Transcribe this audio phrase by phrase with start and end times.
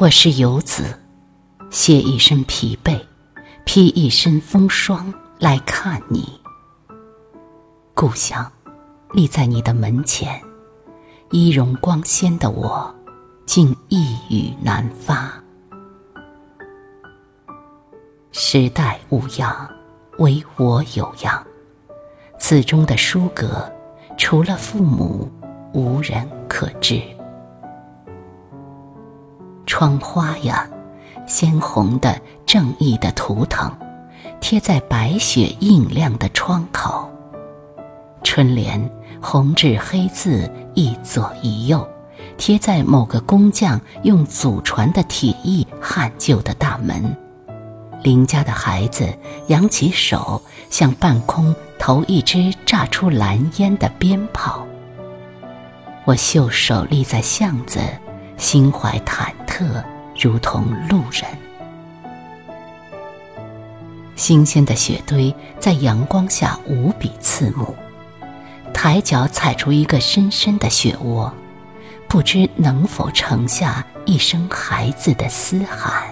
[0.00, 0.96] 我是游子，
[1.70, 3.00] 卸一身疲惫，
[3.64, 6.40] 披一身风霜来看你。
[7.94, 8.48] 故乡，
[9.12, 10.40] 立在你的门前，
[11.32, 12.94] 衣容光鲜的我，
[13.44, 15.32] 竟一语难发。
[18.30, 19.68] 时代无恙，
[20.18, 21.44] 唯我有恙。
[22.38, 23.68] 此中的书阁，
[24.16, 25.28] 除了父母，
[25.74, 27.02] 无人可知。
[29.68, 30.66] 窗花呀，
[31.26, 33.70] 鲜红的正义的图腾，
[34.40, 37.08] 贴在白雪映亮的窗口。
[38.24, 38.90] 春联
[39.20, 41.86] 红纸黑字一左一右，
[42.38, 47.14] 贴在某个工匠用祖传的铁艺焊就的大门。
[48.02, 49.06] 邻家的孩子
[49.48, 50.40] 扬起手，
[50.70, 54.66] 向半空投一支炸出蓝烟的鞭炮。
[56.06, 57.80] 我袖手立在巷子，
[58.38, 59.82] 心怀忐忑，
[60.16, 61.24] 如同路人。
[64.14, 67.74] 新鲜的雪堆在阳光下无比刺目，
[68.72, 71.32] 抬脚踩出一个深深的雪窝，
[72.06, 76.04] 不知能否盛下一声孩子的嘶喊。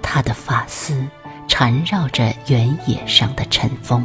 [0.00, 1.04] 他的发丝
[1.48, 4.04] 缠绕着原野上的尘封，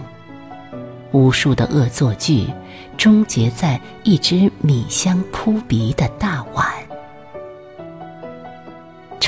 [1.12, 2.48] 无数的恶作剧
[2.98, 6.83] 终结在一只米香扑鼻的大碗。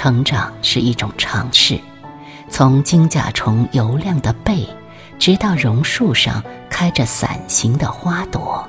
[0.06, 1.82] 成长是一种尝试，
[2.48, 4.64] 从金甲虫油亮的背，
[5.18, 8.64] 直到榕树上开着伞形的花朵。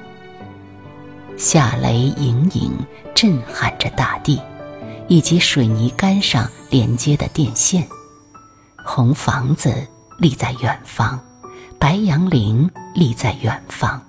[1.37, 2.73] 夏雷隐隐
[3.15, 4.41] 震撼着大地，
[5.09, 7.87] 以及水泥杆上连接的电线。
[8.83, 9.87] 红房子
[10.19, 11.21] 立在远方，
[11.79, 14.06] 白杨林立在远方。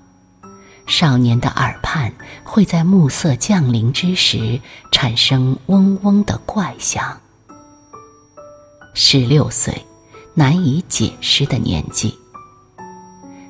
[0.88, 2.12] 少年的耳畔
[2.44, 4.60] 会在暮色降临之时
[4.92, 7.16] 产生嗡嗡的怪响。
[8.94, 9.86] 十六岁，
[10.34, 12.18] 难以解释的年纪。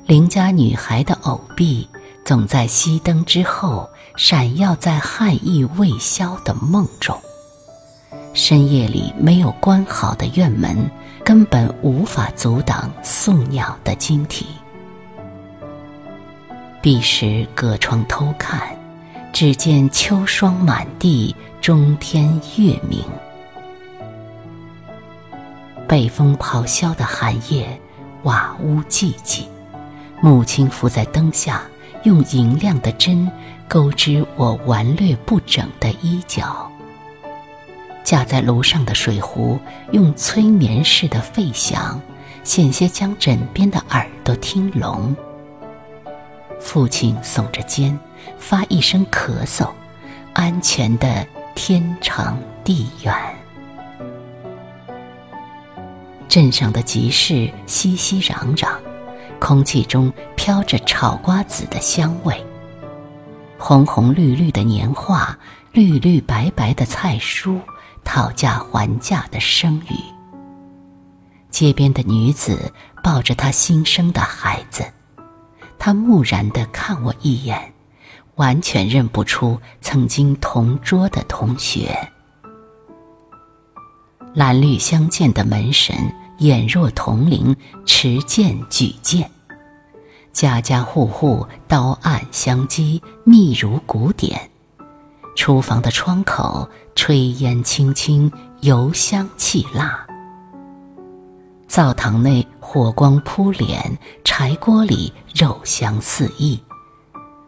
[0.04, 1.88] 邻家女孩的藕臂
[2.24, 7.18] 总在熄灯之后闪耀在汗意未消的梦中。
[8.34, 10.90] 深夜里没有关好的院门。
[11.24, 14.46] 根本无法阻挡宿鸟的惊啼。
[16.80, 18.60] 彼时隔窗偷看，
[19.32, 23.04] 只见秋霜满地，中天月明。
[25.88, 27.80] 北风咆哮的寒夜，
[28.22, 29.42] 瓦屋寂寂。
[30.20, 31.62] 母亲伏在灯下，
[32.04, 33.28] 用银亮的针
[33.68, 36.70] 钩织我顽劣不整的衣角。
[38.04, 39.58] 架在炉上的水壶
[39.90, 42.00] 用催眠似的沸响，
[42.44, 45.14] 险些将枕边的耳朵听聋。
[46.60, 47.98] 父亲耸着肩，
[48.38, 49.68] 发一声咳嗽，
[50.32, 53.14] 安全的天长地远。
[56.28, 58.68] 镇上的集市熙熙攘攘，
[59.38, 62.44] 空气中飘着炒瓜子的香味。
[63.58, 65.38] 红红绿绿的年画，
[65.72, 67.58] 绿绿白白的菜蔬。
[68.04, 69.94] 讨价还价的声语。
[71.50, 72.72] 街边的女子
[73.04, 74.82] 抱着她新生的孩子，
[75.78, 77.72] 他木然地看我一眼，
[78.34, 81.96] 完全认不出曾经同桌的同学。
[84.34, 85.94] 蓝绿相间的门神
[86.38, 87.56] 眼若铜铃，
[87.86, 89.30] 持剑举剑，
[90.32, 94.50] 家家户户刀案相击，密如鼓点。
[95.34, 100.07] 厨房的窗口，炊烟青青，油香气辣。
[101.68, 106.58] 灶堂内火光扑脸，柴锅里肉香四溢。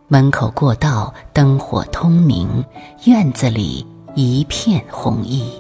[0.08, 2.62] 门口过道灯火通明，
[3.06, 5.50] 院子里一片红衣。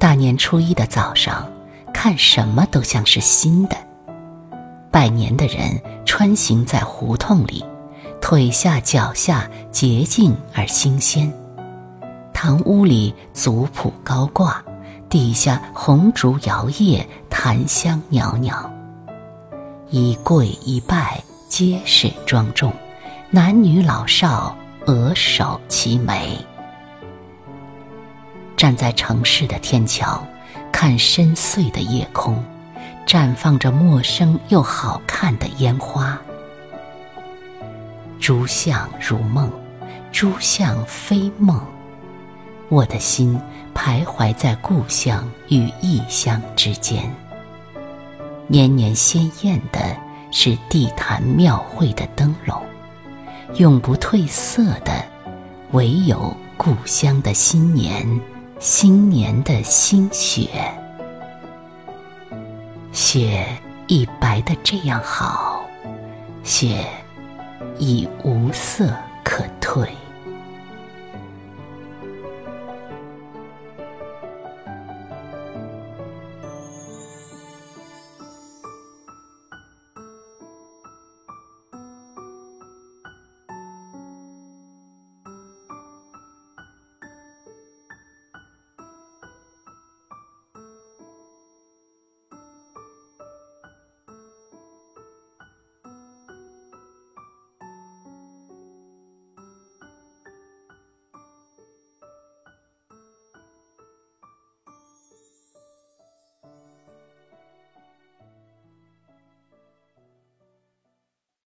[0.00, 1.48] 大年初一的早上，
[1.94, 3.76] 看什么都像是新的。
[4.90, 7.64] 拜年的人穿行在胡同里。
[8.20, 11.32] 腿下脚下洁净而新鲜，
[12.32, 14.60] 堂屋里族谱高挂，
[15.16, 18.70] 地下红烛摇曳，檀香袅袅。
[19.88, 22.70] 一跪一拜，皆是庄重，
[23.30, 24.54] 男女老少
[24.84, 26.36] 额首齐眉。
[28.58, 30.22] 站在城市的天桥，
[30.70, 32.44] 看深邃的夜空，
[33.06, 36.20] 绽放着陌生又好看的烟花。
[38.20, 39.50] 诸相如梦，
[40.12, 41.58] 诸相非梦。
[42.68, 43.40] 我的心
[43.74, 47.08] 徘徊在故乡与异乡之间。
[48.48, 49.96] 年年鲜艳的
[50.32, 52.60] 是地坛庙会的灯笼，
[53.54, 55.04] 永不褪色的
[55.72, 58.20] 唯有故乡的新年，
[58.58, 60.48] 新年的新雪，
[62.92, 63.46] 雪
[63.86, 65.64] 已白得这样好，
[66.42, 66.84] 雪
[67.78, 68.92] 已无色
[69.22, 69.88] 可退。